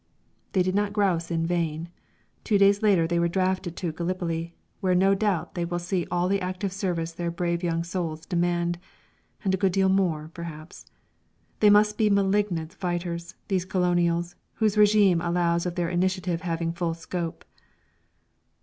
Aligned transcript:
'"They 0.53 0.63
did 0.63 0.73
not 0.73 0.93
grouse 0.93 1.29
in 1.29 1.45
vain. 1.45 1.87
Two 2.43 2.57
days 2.57 2.81
later 2.81 3.05
they 3.05 3.19
were 3.19 3.27
drafted 3.27 3.75
to 3.77 3.91
Gallipoli, 3.91 4.55
where 4.79 4.95
no 4.95 5.13
doubt 5.13 5.53
they 5.53 5.63
will 5.63 5.77
see 5.77 6.07
all 6.09 6.27
the 6.27 6.41
active 6.41 6.73
service 6.73 7.11
their 7.11 7.29
brave 7.29 7.61
young 7.61 7.83
souls 7.83 8.25
demand 8.25 8.79
and 9.43 9.53
a 9.53 9.57
good 9.59 9.73
deal 9.73 9.89
more, 9.89 10.31
perhaps. 10.33 10.87
They 11.59 11.69
must 11.69 11.99
be 11.99 12.09
magnificent 12.09 12.73
fighters, 12.73 13.35
these 13.47 13.63
Colonials, 13.63 14.35
whose 14.55 14.75
regime 14.75 15.21
allows 15.21 15.67
of 15.67 15.75
their 15.75 15.89
initiative 15.89 16.41
having 16.41 16.73
full 16.73 16.95
scope. 16.95 17.45